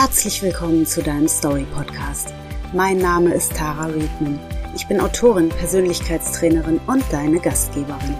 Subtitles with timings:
[0.00, 2.32] Herzlich willkommen zu deinem Story Podcast.
[2.72, 4.38] Mein Name ist Tara Riedman.
[4.76, 8.14] Ich bin Autorin, Persönlichkeitstrainerin und deine Gastgeberin.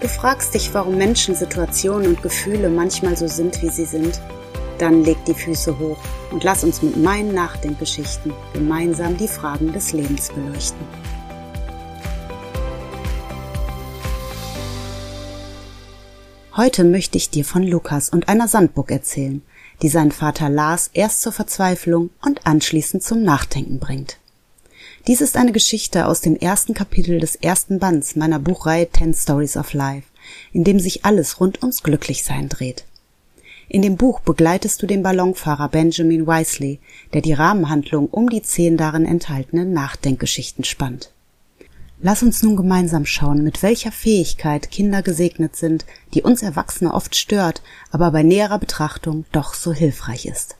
[0.00, 4.20] Du fragst dich, warum Menschen, Situationen und Gefühle manchmal so sind, wie sie sind?
[4.78, 5.98] Dann leg die Füße hoch
[6.30, 10.86] und lass uns mit meinen Nachdenkgeschichten gemeinsam die Fragen des Lebens beleuchten.
[16.56, 19.42] Heute möchte ich dir von Lukas und einer Sandburg erzählen,
[19.80, 24.18] die seinen Vater Lars erst zur Verzweiflung und anschließend zum Nachdenken bringt.
[25.06, 29.56] Dies ist eine Geschichte aus dem ersten Kapitel des ersten Bands meiner Buchreihe Ten Stories
[29.56, 30.08] of Life,
[30.52, 32.84] in dem sich alles rund ums Glücklichsein dreht.
[33.68, 36.78] In dem Buch begleitest du den Ballonfahrer Benjamin Wisely,
[37.14, 41.11] der die Rahmenhandlung um die zehn darin enthaltenen Nachdenkgeschichten spannt.
[42.04, 47.14] Lass uns nun gemeinsam schauen, mit welcher Fähigkeit Kinder gesegnet sind, die uns Erwachsene oft
[47.14, 47.62] stört,
[47.92, 50.56] aber bei näherer Betrachtung doch so hilfreich ist.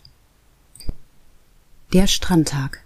[1.92, 2.84] Der Strandtag.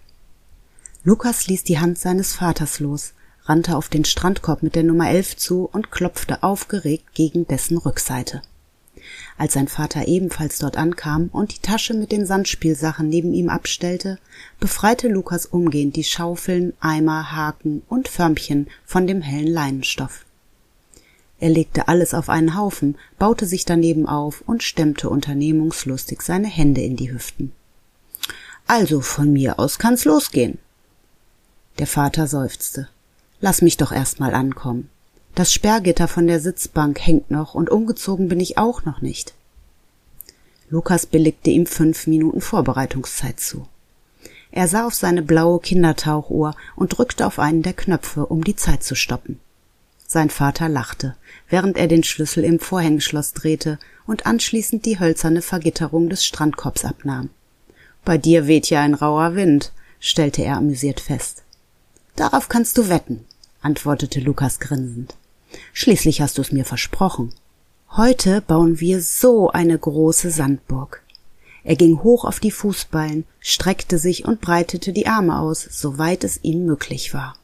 [1.05, 3.13] Lukas ließ die Hand seines Vaters los,
[3.45, 8.41] rannte auf den Strandkorb mit der Nummer 11 zu und klopfte aufgeregt gegen dessen Rückseite.
[9.39, 14.19] Als sein Vater ebenfalls dort ankam und die Tasche mit den Sandspielsachen neben ihm abstellte,
[14.61, 20.25] befreite Lukas umgehend die Schaufeln, Eimer, Haken und Förmchen von dem hellen Leinenstoff.
[21.39, 26.81] Er legte alles auf einen Haufen, baute sich daneben auf und stemmte unternehmungslustig seine Hände
[26.81, 27.53] in die Hüften.
[28.67, 30.59] Also von mir aus kann's losgehen.
[31.79, 32.89] Der Vater seufzte.
[33.41, 34.89] Lass mich doch erst mal ankommen.
[35.37, 39.35] Das Sperrgitter von der Sitzbank hängt noch und umgezogen bin ich auch noch nicht.
[40.71, 43.69] Lukas billigte ihm fünf Minuten Vorbereitungszeit zu.
[44.51, 48.83] Er sah auf seine blaue Kindertauchuhr und drückte auf einen der Knöpfe, um die Zeit
[48.83, 49.39] zu stoppen.
[50.07, 51.17] Sein Vater lachte,
[51.51, 57.29] während er den Schlüssel im Vorhängeschloss drehte und anschließend die hölzerne Vergitterung des Strandkorbs abnahm.
[58.07, 61.43] Bei dir weht ja ein rauer Wind, stellte er amüsiert fest.
[62.15, 63.27] Darauf kannst du wetten,
[63.61, 65.15] antwortete Lukas grinsend.
[65.73, 67.33] Schließlich hast du es mir versprochen.
[67.91, 71.03] Heute bauen wir so eine große Sandburg.
[71.65, 76.41] Er ging hoch auf die Fußballen, streckte sich und breitete die Arme aus, soweit es
[76.43, 77.37] ihm möglich war.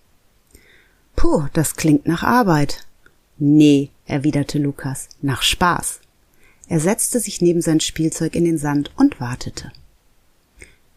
[1.17, 2.87] Puh, das klingt nach Arbeit.
[3.39, 6.01] Nee, erwiderte Lukas, nach Spaß.
[6.69, 9.73] Er setzte sich neben sein Spielzeug in den Sand und wartete.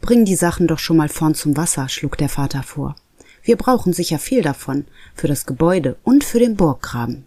[0.02, 2.96] Bring die Sachen doch schon mal vorn zum Wasser, schlug der Vater vor.
[3.46, 7.26] Wir brauchen sicher viel davon, für das Gebäude und für den Burggraben.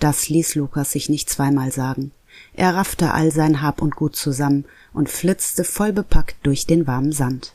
[0.00, 2.10] Das ließ Lukas sich nicht zweimal sagen.
[2.54, 7.12] Er raffte all sein Hab und Gut zusammen und flitzte voll bepackt durch den warmen
[7.12, 7.54] Sand.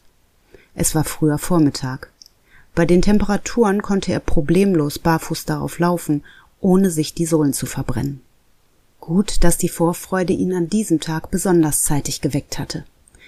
[0.73, 2.09] Es war früher Vormittag.
[2.75, 6.23] Bei den Temperaturen konnte er problemlos barfuß darauf laufen,
[6.61, 8.21] ohne sich die Sohlen zu verbrennen.
[9.01, 12.85] Gut, dass die Vorfreude ihn an diesem Tag besonders zeitig geweckt hatte.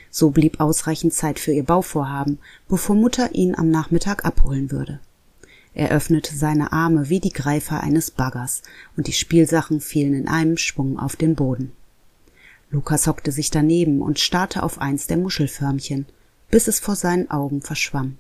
[0.10, 5.00] So blieb ausreichend Zeit für ihr Bauvorhaben, bevor Mutter ihn am Nachmittag abholen würde.
[5.74, 8.64] Er öffnete seine Arme wie die Greifer eines Baggers,
[8.96, 11.72] und die Spielsachen fielen in einem Schwung auf den Boden.
[12.72, 16.06] Lukas hockte sich daneben und starrte auf eins der Muschelförmchen,
[16.50, 18.18] bis es vor seinen Augen verschwamm.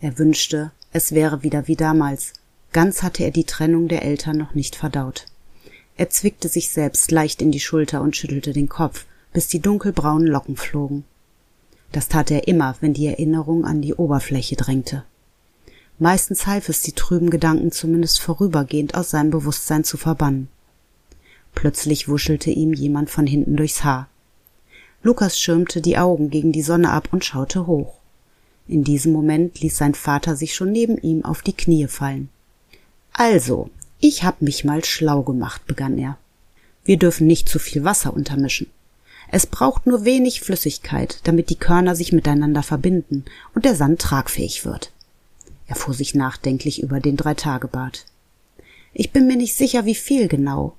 [0.00, 2.32] Er wünschte, es wäre wieder wie damals,
[2.72, 5.26] ganz hatte er die Trennung der Eltern noch nicht verdaut.
[5.96, 10.26] Er zwickte sich selbst leicht in die Schulter und schüttelte den Kopf, bis die dunkelbraunen
[10.26, 11.04] Locken flogen.
[11.92, 15.04] Das tat er immer, wenn die Erinnerung an die Oberfläche drängte.
[15.98, 20.48] Meistens half es, die trüben Gedanken zumindest vorübergehend aus seinem Bewusstsein zu verbannen.
[21.54, 24.08] Plötzlich wuschelte ihm jemand von hinten durchs Haar.
[25.02, 27.94] Lukas schirmte die Augen gegen die Sonne ab und schaute hoch.
[28.68, 32.30] In diesem Moment ließ sein Vater sich schon neben ihm auf die Knie fallen.
[33.12, 33.68] Also,
[34.00, 36.16] ich hab mich mal schlau gemacht, begann er.
[36.84, 38.68] Wir dürfen nicht zu viel Wasser untermischen.
[39.34, 44.66] Es braucht nur wenig Flüssigkeit, damit die Körner sich miteinander verbinden und der Sand tragfähig
[44.66, 44.92] wird.
[45.66, 48.04] Er fuhr sich nachdenklich über den Dreitagebad.
[48.92, 50.74] Ich bin mir nicht sicher, wie viel genau.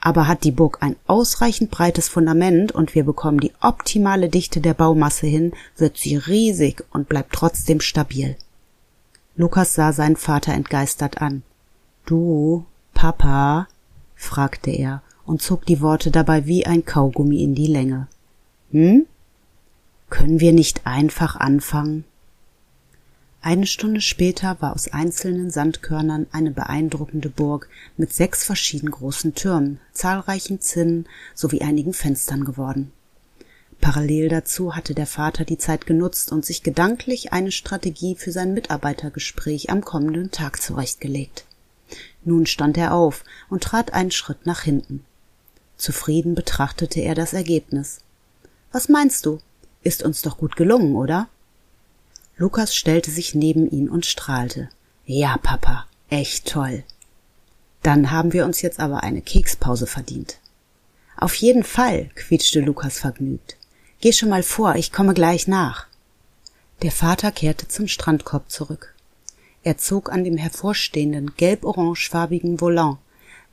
[0.00, 4.74] Aber hat die Burg ein ausreichend breites Fundament und wir bekommen die optimale Dichte der
[4.74, 8.36] Baumasse hin, wird sie riesig und bleibt trotzdem stabil.
[9.34, 11.42] Lukas sah seinen Vater entgeistert an.
[12.06, 13.66] Du, Papa?
[14.14, 18.08] fragte er und zog die Worte dabei wie ein Kaugummi in die Länge.
[18.70, 19.06] Hm?
[20.08, 22.04] Können wir nicht einfach anfangen?
[23.42, 29.80] Eine Stunde später war aus einzelnen Sandkörnern eine beeindruckende Burg mit sechs verschieden großen Türmen,
[29.92, 32.90] zahlreichen Zinnen sowie einigen Fenstern geworden.
[33.82, 38.54] Parallel dazu hatte der Vater die Zeit genutzt und sich gedanklich eine Strategie für sein
[38.54, 41.44] Mitarbeitergespräch am kommenden Tag zurechtgelegt.
[42.24, 45.04] Nun stand er auf und trat einen Schritt nach hinten.
[45.78, 48.00] Zufrieden betrachtete er das Ergebnis.
[48.72, 49.38] Was meinst du?
[49.82, 51.28] Ist uns doch gut gelungen, oder?
[52.36, 54.68] Lukas stellte sich neben ihn und strahlte.
[55.06, 56.84] Ja, Papa, echt toll.
[57.82, 60.38] Dann haben wir uns jetzt aber eine Kekspause verdient.
[61.16, 63.56] Auf jeden Fall, quietschte Lukas vergnügt.
[64.00, 65.86] Geh schon mal vor, ich komme gleich nach.
[66.82, 68.94] Der Vater kehrte zum Strandkorb zurück.
[69.64, 72.98] Er zog an dem hervorstehenden gelb-orangefarbigen Volant,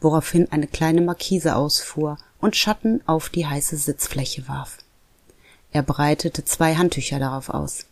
[0.02, 4.78] woraufhin eine kleine Markise ausfuhr und Schatten auf die heiße Sitzfläche warf.
[5.72, 7.86] Er breitete zwei Handtücher darauf aus.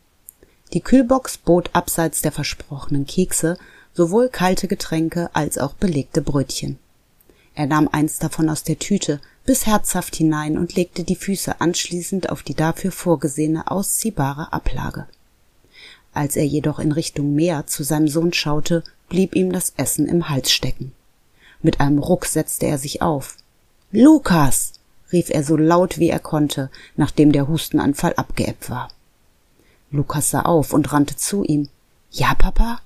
[0.74, 3.58] Die Kühlbox bot abseits der versprochenen Kekse
[3.94, 6.80] sowohl kalte Getränke als auch belegte Brötchen.
[7.56, 12.30] Er nahm eins davon aus der Tüte, bis herzhaft hinein und legte die Füße anschließend
[12.30, 15.06] auf die dafür vorgesehene ausziehbare Ablage.
[16.14, 20.30] Als er jedoch in Richtung Meer zu seinem Sohn schaute, blieb ihm das Essen im
[20.30, 20.94] Hals stecken.
[21.64, 23.38] Mit einem Ruck setzte er sich auf.
[23.92, 24.74] Lukas!
[25.12, 28.90] rief er so laut wie er konnte, nachdem der Hustenanfall abgeebbt war.
[29.92, 31.70] Lukas sah auf und rannte zu ihm.
[32.12, 32.82] Ja, Papa?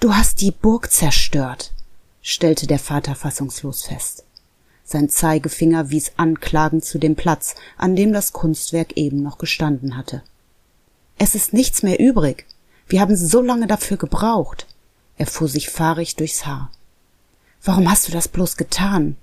[0.00, 1.72] Du hast die Burg zerstört,
[2.22, 4.24] stellte der Vater fassungslos fest.
[4.84, 10.22] Sein Zeigefinger wies anklagend zu dem Platz, an dem das Kunstwerk eben noch gestanden hatte.
[11.18, 12.46] Es ist nichts mehr übrig.
[12.88, 14.66] Wir haben so lange dafür gebraucht.
[15.16, 16.72] Er fuhr sich fahrig durchs Haar.
[17.62, 19.16] Warum hast du das bloß getan?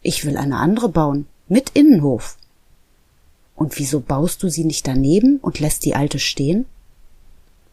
[0.00, 2.36] Ich will eine andere bauen, mit Innenhof.
[3.54, 6.66] Und wieso baust du sie nicht daneben und lässt die alte stehen?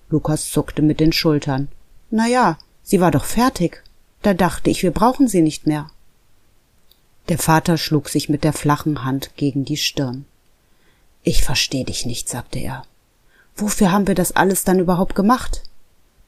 [0.09, 1.67] Lukas zuckte mit den Schultern.
[2.11, 3.83] Na ja, sie war doch fertig.
[4.21, 5.89] Da dachte ich, wir brauchen sie nicht mehr.
[7.29, 10.25] Der Vater schlug sich mit der flachen Hand gegen die Stirn.
[11.23, 12.83] Ich versteh dich nicht, sagte er.
[13.55, 15.63] Wofür haben wir das alles dann überhaupt gemacht?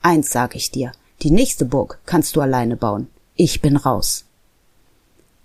[0.01, 0.91] Eins sag ich dir,
[1.21, 3.07] die nächste Burg kannst du alleine bauen.
[3.35, 4.25] Ich bin raus.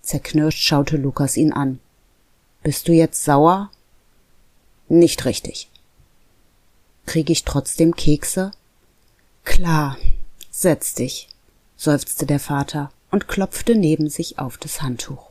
[0.02, 1.81] Zerknirscht schaute Lukas ihn an.
[2.62, 3.70] Bist du jetzt sauer?
[4.88, 5.69] Nicht richtig.
[7.06, 8.52] Krieg ich trotzdem Kekse?
[9.44, 9.96] Klar,
[10.50, 11.28] setz dich,
[11.76, 15.31] seufzte der Vater und klopfte neben sich auf das Handtuch.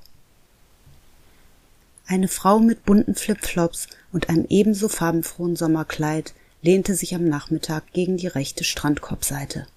[2.07, 8.17] Eine Frau mit bunten Flipflops und einem ebenso farbenfrohen Sommerkleid lehnte sich am Nachmittag gegen
[8.17, 9.67] die rechte Strandkorbseite.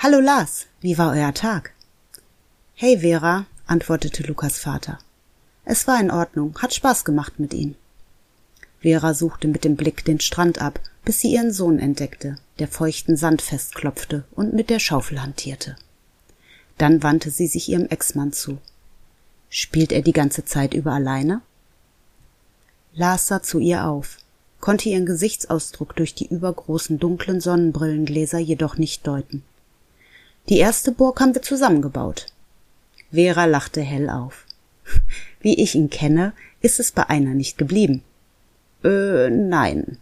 [0.00, 1.72] Hallo Lars, wie war euer Tag?
[2.74, 5.00] Hey Vera, antwortete Lukas Vater.
[5.64, 7.74] Es war in Ordnung, hat Spaß gemacht mit ihm.
[8.78, 13.16] Vera suchte mit dem Blick den Strand ab, bis sie ihren Sohn entdeckte, der feuchten
[13.16, 15.74] Sand festklopfte und mit der Schaufel hantierte.
[16.76, 18.58] Dann wandte sie sich ihrem Ex-Mann zu.
[19.50, 21.40] Spielt er die ganze Zeit über alleine?
[22.94, 24.18] Lars sah zu ihr auf
[24.60, 29.42] konnte ihren Gesichtsausdruck durch die übergroßen dunklen Sonnenbrillengläser jedoch nicht deuten.
[30.48, 32.26] Die erste Burg haben wir zusammengebaut.
[33.12, 34.46] Vera lachte hell auf.
[35.40, 38.02] Wie ich ihn kenne, ist es bei einer nicht geblieben.
[38.82, 39.98] Äh, nein.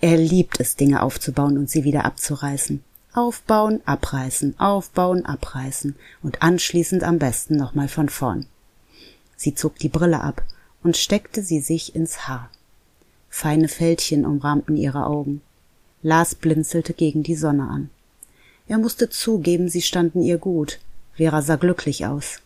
[0.00, 2.82] Er liebt es, Dinge aufzubauen und sie wieder abzureißen.
[3.12, 8.46] Aufbauen, abreißen, aufbauen, abreißen und anschließend am besten nochmal von vorn.
[9.36, 10.42] Sie zog die Brille ab
[10.82, 12.50] und steckte sie sich ins Haar.
[13.28, 15.42] Feine Fältchen umrahmten ihre Augen.
[16.02, 17.90] Lars blinzelte gegen die Sonne an.
[18.66, 20.78] Er musste zugeben, sie standen ihr gut.
[21.14, 22.40] Vera sah glücklich aus.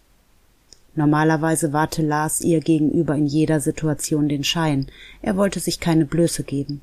[0.94, 4.88] Normalerweise warte Lars ihr gegenüber in jeder Situation den Schein.
[5.22, 6.80] Er wollte sich keine Blöße geben.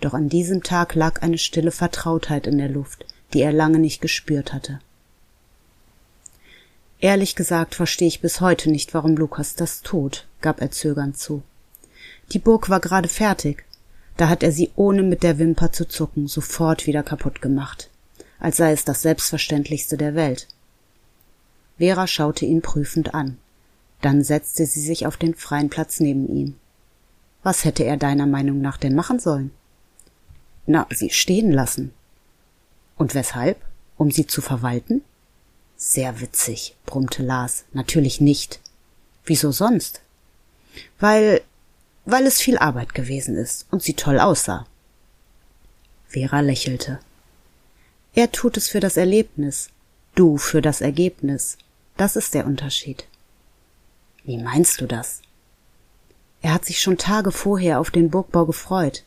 [0.00, 4.00] Doch an diesem Tag lag eine stille Vertrautheit in der Luft, die er lange nicht
[4.00, 4.80] gespürt hatte.
[7.00, 11.42] Ehrlich gesagt verstehe ich bis heute nicht, warum Lukas das tut, gab er zögernd zu.
[12.32, 13.64] Die Burg war gerade fertig.
[14.16, 17.90] Da hat er sie ohne mit der Wimper zu zucken sofort wieder kaputt gemacht,
[18.44, 20.48] als sei es das Selbstverständlichste der Welt.
[21.78, 23.38] Vera schaute ihn prüfend an.
[24.02, 26.56] Dann setzte sie sich auf den freien Platz neben ihm.
[27.42, 29.50] Was hätte er deiner Meinung nach denn machen sollen?
[30.66, 31.94] Na, sie stehen lassen.
[32.98, 33.56] Und weshalb?
[33.96, 35.00] Um sie zu verwalten?
[35.78, 37.64] Sehr witzig, brummte Lars.
[37.72, 38.60] Natürlich nicht.
[39.24, 40.02] Wieso sonst?
[41.00, 41.40] Weil
[42.04, 44.66] weil es viel Arbeit gewesen ist und sie toll aussah.
[46.08, 47.00] Vera lächelte.
[48.16, 49.70] Er tut es für das Erlebnis,
[50.14, 51.58] du für das Ergebnis.
[51.96, 53.08] Das ist der Unterschied.
[54.22, 55.20] Wie meinst du das?
[56.40, 59.02] Er hat sich schon Tage vorher auf den Burgbau gefreut,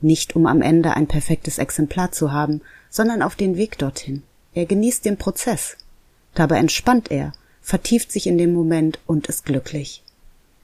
[0.00, 4.24] nicht um am Ende ein perfektes Exemplar zu haben, sondern auf den Weg dorthin.
[4.52, 5.76] Er genießt den Prozess.
[6.34, 10.02] Dabei entspannt er, vertieft sich in den Moment und ist glücklich.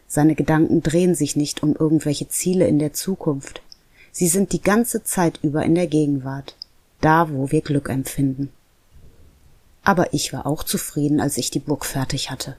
[0.08, 3.62] Seine Gedanken drehen sich nicht um irgendwelche Ziele in der Zukunft.
[4.10, 6.55] Sie sind die ganze Zeit über in der Gegenwart,
[7.06, 8.50] da wo wir Glück empfinden.
[9.84, 12.56] Aber ich war auch zufrieden, als ich die Burg fertig hatte.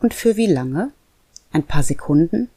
[0.00, 0.90] Und für wie lange?
[1.52, 2.50] Ein paar Sekunden?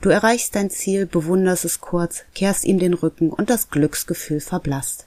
[0.00, 5.06] Du erreichst dein Ziel, bewunderst es kurz, kehrst ihm den Rücken und das Glücksgefühl verblasst.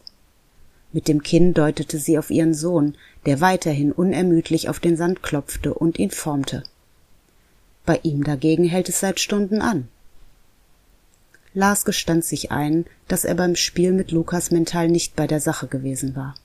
[0.92, 5.74] Mit dem Kinn deutete sie auf ihren Sohn, der weiterhin unermüdlich auf den Sand klopfte
[5.74, 6.62] und ihn formte.
[7.86, 9.88] Bei ihm dagegen hält es seit Stunden an.
[11.54, 15.68] Lars gestand sich ein, dass er beim Spiel mit Lukas mental nicht bei der Sache
[15.68, 16.36] gewesen war.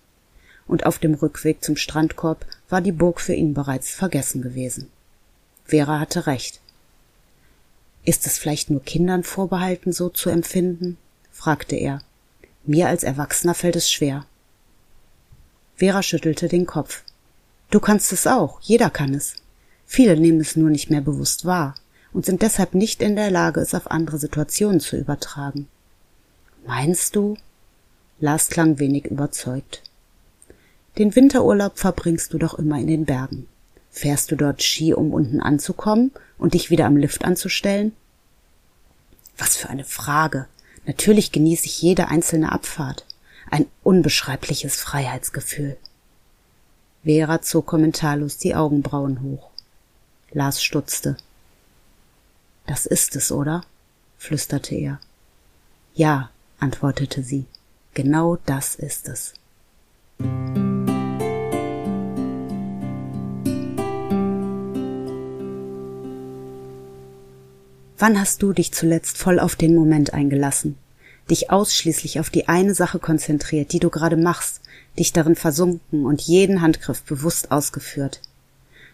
[0.66, 4.90] Und auf dem Rückweg zum Strandkorb war die Burg für ihn bereits vergessen gewesen.
[5.64, 6.60] Vera hatte recht.
[8.04, 10.98] Ist es vielleicht nur Kindern vorbehalten, so zu empfinden?
[11.32, 12.02] fragte er.
[12.64, 14.26] Mir als Erwachsener fällt es schwer.
[15.76, 17.02] Vera schüttelte den Kopf.
[17.70, 19.36] Du kannst es auch, jeder kann es.
[19.86, 21.74] Viele nehmen es nur nicht mehr bewusst wahr
[22.12, 25.68] und sind deshalb nicht in der Lage, es auf andere Situationen zu übertragen.
[26.66, 27.36] Meinst du?
[28.20, 29.82] Lars klang wenig überzeugt.
[30.98, 33.46] Den Winterurlaub verbringst du doch immer in den Bergen.
[33.90, 37.92] Fährst du dort Ski, um unten anzukommen und dich wieder am Lift anzustellen?
[39.36, 40.46] Was für eine Frage.
[40.86, 43.06] Natürlich genieße ich jede einzelne Abfahrt.
[43.50, 45.76] Ein unbeschreibliches Freiheitsgefühl.
[47.04, 49.50] Vera zog kommentarlos die Augenbrauen hoch.
[50.32, 51.16] Lars stutzte.
[52.68, 53.62] Das ist es, oder?
[54.18, 55.00] flüsterte er.
[55.94, 56.28] Ja,
[56.60, 57.46] antwortete sie.
[57.94, 59.32] Genau das ist es.
[67.96, 70.76] Wann hast du dich zuletzt voll auf den Moment eingelassen?
[71.30, 74.60] Dich ausschließlich auf die eine Sache konzentriert, die du gerade machst,
[74.98, 78.20] dich darin versunken und jeden Handgriff bewusst ausgeführt.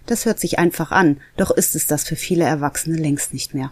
[0.07, 3.71] Das hört sich einfach an, doch ist es das für viele Erwachsene längst nicht mehr.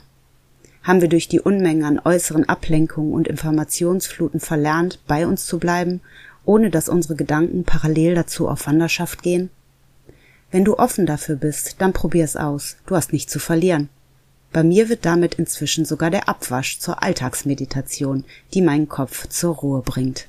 [0.83, 6.01] Haben wir durch die Unmengen an äußeren Ablenkungen und Informationsfluten verlernt, bei uns zu bleiben,
[6.45, 9.51] ohne dass unsere Gedanken parallel dazu auf Wanderschaft gehen?
[10.51, 12.77] Wenn du offen dafür bist, dann probier's aus.
[12.87, 13.89] Du hast nichts zu verlieren.
[14.53, 19.83] Bei mir wird damit inzwischen sogar der Abwasch zur Alltagsmeditation, die meinen Kopf zur Ruhe
[19.83, 20.27] bringt.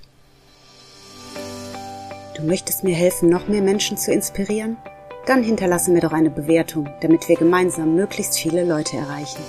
[2.38, 4.78] Du möchtest mir helfen, noch mehr Menschen zu inspirieren?
[5.26, 9.42] Dann hinterlasse mir doch eine Bewertung, damit wir gemeinsam möglichst viele Leute erreichen.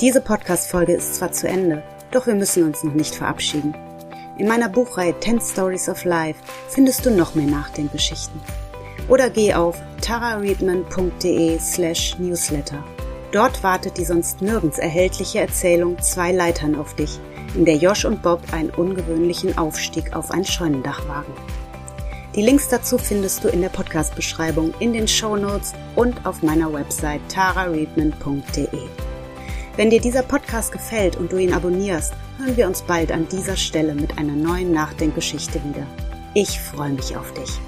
[0.00, 3.74] Diese Podcast-Folge ist zwar zu Ende, doch wir müssen uns noch nicht verabschieden.
[4.38, 6.38] In meiner Buchreihe 10 Stories of Life
[6.68, 8.40] findest du noch mehr Nachdenkgeschichten.
[9.08, 12.84] Oder geh auf tarareadman.de slash newsletter
[13.32, 17.18] Dort wartet die sonst nirgends erhältliche Erzählung Zwei Leitern auf dich,
[17.54, 21.32] in der Josh und Bob einen ungewöhnlichen Aufstieg auf ein Scheunendach wagen.
[22.36, 26.70] Die Links dazu findest du in der Podcast-Beschreibung, in den Show Notes und auf meiner
[26.70, 28.68] Website tarareadman.de.
[29.76, 33.56] Wenn dir dieser Podcast gefällt und du ihn abonnierst, hören wir uns bald an dieser
[33.56, 35.86] Stelle mit einer neuen Nachdenkgeschichte wieder.
[36.34, 37.58] Ich freue mich auf dich.